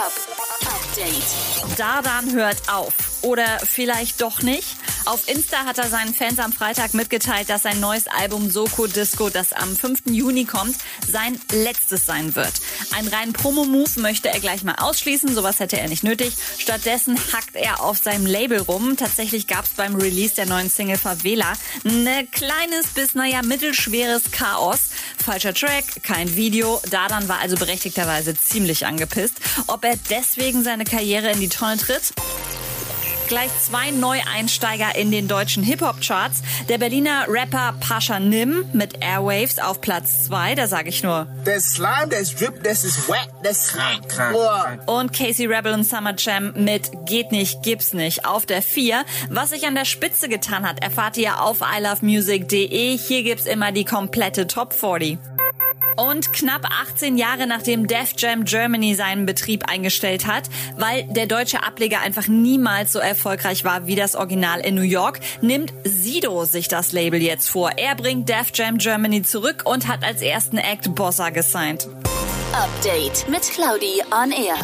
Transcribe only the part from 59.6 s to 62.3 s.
eingestellt hat, weil der deutsche Ableger einfach